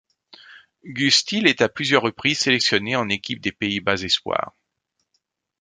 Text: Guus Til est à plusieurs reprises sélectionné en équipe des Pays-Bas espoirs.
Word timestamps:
Guus 0.83 1.25
Til 1.25 1.45
est 1.45 1.61
à 1.61 1.69
plusieurs 1.69 2.01
reprises 2.01 2.39
sélectionné 2.39 2.95
en 2.95 3.07
équipe 3.07 3.39
des 3.39 3.51
Pays-Bas 3.51 4.01
espoirs. 4.01 4.55